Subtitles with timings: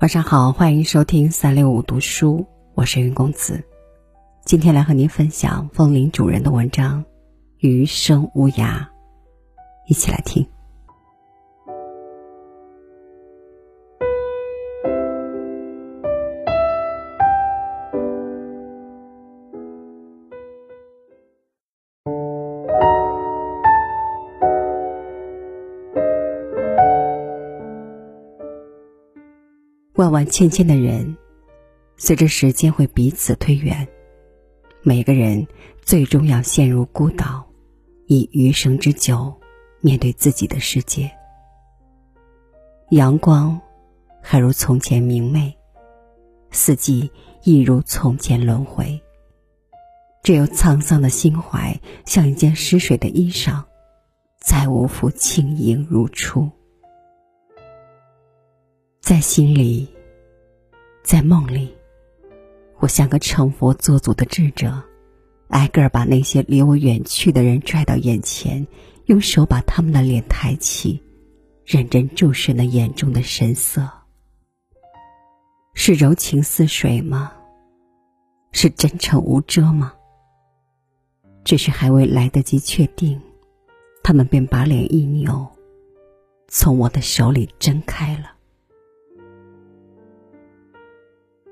[0.00, 3.62] 晚上好，欢迎收听三六五读书，我是云公子。
[4.44, 7.04] 今天来和您分享风铃主人的文章
[7.58, 8.78] 《余生无涯》，
[9.86, 10.48] 一起来听。
[30.00, 31.14] 万万千千的人，
[31.98, 33.86] 随着时间会彼此推远，
[34.80, 35.46] 每个人
[35.82, 37.46] 最终要陷入孤岛，
[38.06, 39.38] 以余生之久
[39.82, 41.10] 面对自己的世界。
[42.92, 43.60] 阳光
[44.22, 45.54] 还如从前明媚，
[46.50, 47.10] 四季
[47.44, 48.98] 亦如从前轮回。
[50.22, 53.64] 只有沧桑的心怀，像一件湿水的衣裳，
[54.38, 56.50] 再无复轻盈如初。
[59.02, 59.88] 在心里，
[61.02, 61.74] 在梦里，
[62.78, 64.82] 我像个成佛做祖的智者，
[65.48, 68.64] 挨个儿把那些离我远去的人拽到眼前，
[69.06, 71.02] 用手把他们的脸抬起，
[71.64, 73.88] 认真注视那眼中的神色。
[75.74, 77.32] 是柔情似水吗？
[78.52, 79.92] 是真诚无遮吗？
[81.42, 83.20] 只是还未来得及确定，
[84.02, 85.48] 他们便把脸一扭，
[86.48, 88.32] 从我的手里挣开了。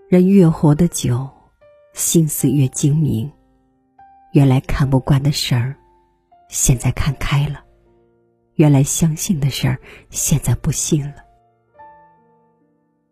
[0.09, 1.29] 人越活得久，
[1.93, 3.31] 心思越精明。
[4.33, 5.77] 原来看不惯的事儿，
[6.49, 7.57] 现在看开了；
[8.55, 9.79] 原来相信的事儿，
[10.09, 11.17] 现在不信了。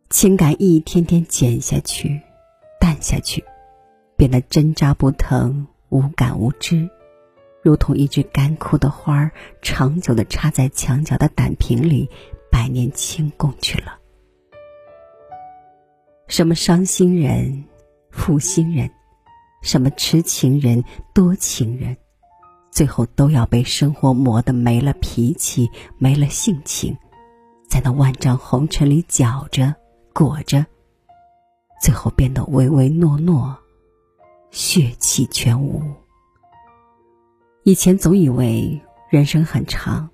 [0.09, 2.19] 情感一天天减下去，
[2.81, 3.45] 淡下去，
[4.17, 6.89] 变得针扎不疼，无感无知，
[7.63, 12.09] 如同一枝干枯的花儿，长久的插在墙角的胆瓶里，
[12.51, 13.99] 百年清供去了。
[16.29, 17.65] 什么伤心人、
[18.11, 18.91] 负心人，
[19.63, 20.83] 什么痴情人、
[21.15, 21.97] 多情人，
[22.71, 26.97] 最后都要被生活磨得没了脾气、没了性情，
[27.69, 29.75] 在那万丈红尘里搅着、
[30.13, 30.67] 裹着，
[31.81, 33.57] 最后变得唯唯诺诺，
[34.51, 35.81] 血气全无。
[37.63, 40.11] 以前总以为人生很长，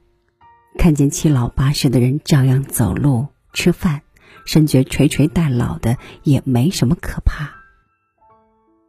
[0.78, 4.02] 看见七老八十的人照样走路、吃饭。
[4.44, 7.50] 深觉垂垂带老的也没什么可怕。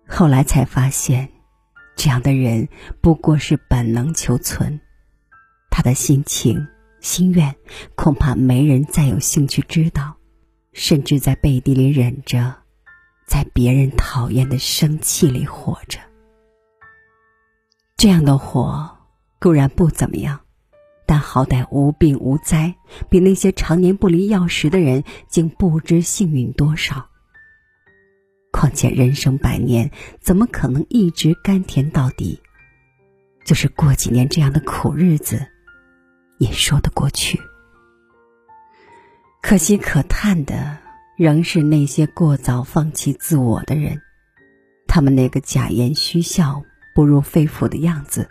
[0.07, 1.29] 后来才发现，
[1.95, 2.67] 这样的人
[3.01, 4.79] 不过是本能求存，
[5.69, 6.67] 他的心情、
[6.99, 7.55] 心愿
[7.95, 10.15] 恐怕没人再有兴趣知道，
[10.73, 12.53] 甚至在背地里忍着，
[13.25, 15.99] 在别人讨厌的生气里活着。
[17.95, 18.97] 这样的活
[19.39, 20.39] 固然不怎么样。
[21.05, 22.75] 但好歹无病无灾，
[23.09, 27.09] 比那些常年不离药石的人竟不知幸运多少。
[28.51, 29.91] 况且人生百年，
[30.21, 32.39] 怎么可能一直甘甜到底？
[33.45, 35.45] 就是过几年这样的苦日子，
[36.37, 37.39] 也说得过去。
[39.41, 40.77] 可惜可叹的，
[41.17, 44.01] 仍是那些过早放弃自我的人，
[44.87, 46.63] 他们那个假言虚笑、
[46.95, 48.29] 不入肺腑的样子。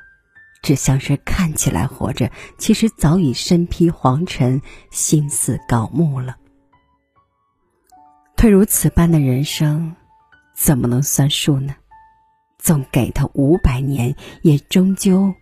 [0.63, 6.37] 只像是看起来活着，其实早已身披黄尘，心似槁木了。
[8.37, 9.95] 退如此般的人生，
[10.55, 11.75] 怎么能算数呢？
[12.59, 15.35] 纵给他五百年，也终究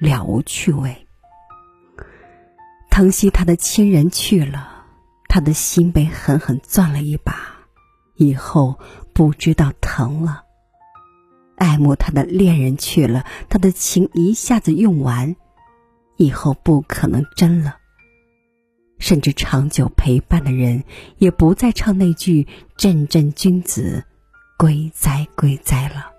[0.00, 1.06] 了无趣味。
[2.90, 4.86] 疼惜他的亲人去了，
[5.28, 7.34] 他的心被狠狠攥了一把，
[8.14, 8.78] 以后
[9.12, 10.43] 不知道疼了。
[11.64, 15.34] 爱慕他的恋人去了，他的情一下子用完，
[16.16, 17.78] 以后不可能真了。
[18.98, 20.84] 甚至长久陪伴的人，
[21.16, 24.04] 也不再唱那句“阵阵君子，
[24.58, 26.12] 归哉归哉”了。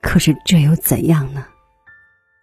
[0.00, 1.44] 可是这又怎样呢？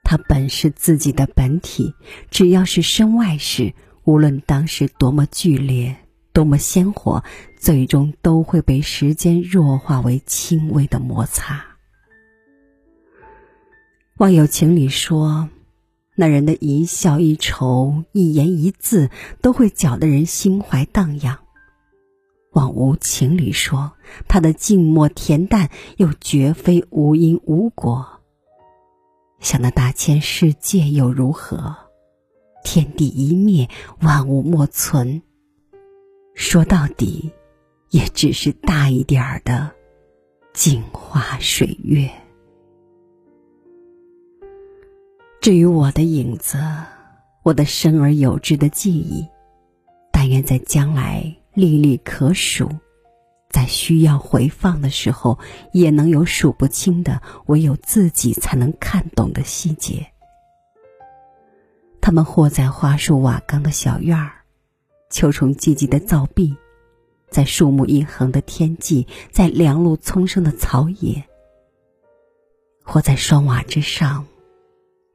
[0.03, 1.93] 他本是自己的本体，
[2.29, 3.73] 只要是身外事，
[4.03, 5.95] 无论当时多么剧烈。
[6.33, 7.23] 多么鲜活，
[7.57, 11.63] 最终都会被时间弱化为轻微的摩擦。
[14.17, 15.49] 往有情里说，
[16.15, 21.37] 那人的一笑一愁、一言一字，都会搅得人心怀荡漾；
[22.51, 23.93] 往无情里说，
[24.27, 28.21] 他的静默恬淡，又绝非无因无果。
[29.39, 31.75] 想那大千世界又如何？
[32.63, 33.69] 天地一灭，
[33.99, 35.21] 万物莫存。
[36.33, 37.31] 说到底，
[37.89, 39.71] 也只是大一点儿的
[40.53, 42.09] 镜花水月。
[45.41, 46.57] 至于我的影子，
[47.43, 49.27] 我的生而有之的记忆，
[50.11, 52.69] 但愿在将来历历可数，
[53.49, 55.37] 在需要回放的时候，
[55.71, 60.07] 也能有数不清的唯有自己才能看懂的细节。
[62.01, 64.32] 他们或在花树瓦岗的小院儿，
[65.13, 66.53] 秋虫寂寂的灶壁。
[67.29, 71.23] 在树木一横的天际，在凉露丛生的草野，
[72.83, 74.25] 或在霜瓦之上，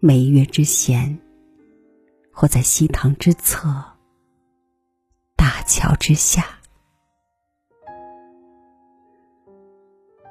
[0.00, 1.16] 眉月之弦；
[2.32, 3.68] 或在西塘之侧，
[5.36, 6.44] 大桥之下。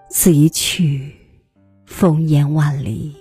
[0.10, 1.14] 此一去，
[1.86, 3.14] 烽烟万里；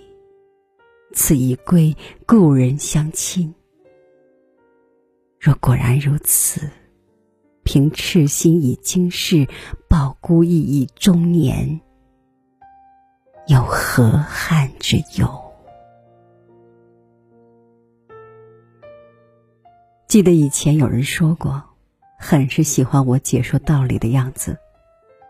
[1.13, 1.97] 此一归，
[2.27, 3.53] 故人相亲。
[5.39, 6.71] 若果然如此。
[7.69, 9.45] 凭赤心以经世，
[9.89, 11.81] 抱孤意以终年，
[13.49, 15.29] 有何憾之有？
[20.07, 21.61] 记得以前有人说过，
[22.21, 24.57] 很是喜欢我解说道理的样子，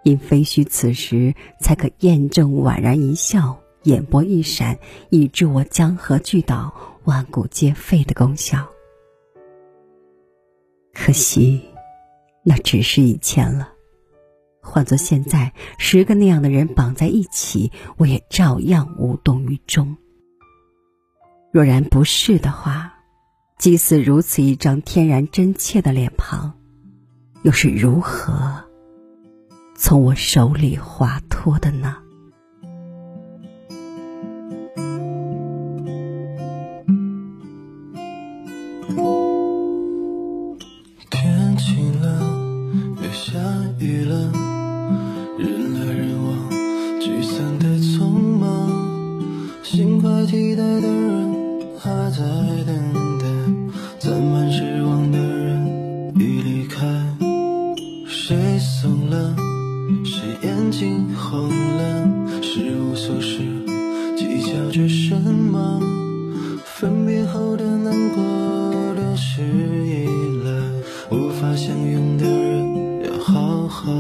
[0.05, 6.71] 因非虚此时才可验证宛然一笑、眼波一闪，以致我江河巨倒、
[7.05, 8.69] 万古皆废的功效。
[10.97, 11.63] 可惜。
[12.43, 13.69] 那只是以前了，
[14.63, 19.97] 换做现在，十个那样的人绑在一起，我也照样无动于衷。
[21.53, 22.95] 若然不是的话，
[23.59, 26.55] 即使如此一张天然真切的脸庞，
[27.43, 28.65] 又是如何
[29.75, 31.97] 从我手里滑脱的呢？
[50.37, 51.35] 期待的人
[51.79, 52.19] 还在
[52.67, 53.25] 等待，
[53.99, 56.85] 攒满失望的人已离开。
[58.07, 59.35] 谁怂了？
[60.05, 62.07] 谁眼睛红了？
[62.43, 63.39] 是无所事，
[64.15, 65.81] 计较着什么？
[66.67, 68.23] 分别后的难过，
[68.95, 70.07] 都是依
[70.45, 71.17] 赖。
[71.17, 73.91] 无法相拥的人，要好好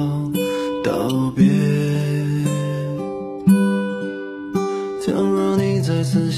[0.84, 1.55] 道别。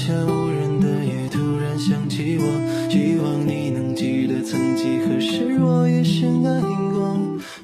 [0.09, 2.43] 下无人的夜，突然想起我，
[2.89, 6.59] 希望你能记得曾几何时，我也深爱
[6.91, 7.15] 过。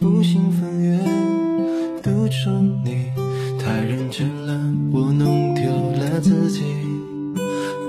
[0.02, 1.00] 无心翻阅，
[2.04, 3.10] 独钟你
[3.58, 4.62] 太认真了，
[4.92, 5.64] 我弄丢
[6.00, 6.62] 了自己。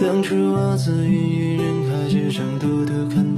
[0.01, 3.36] 当初我自芸芸人海之中，独独看